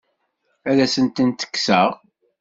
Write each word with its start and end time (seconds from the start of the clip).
Ad 0.69 0.77
asent-tent-kkseɣ? 0.85 1.89